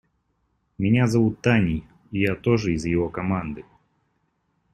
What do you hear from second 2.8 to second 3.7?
его команды.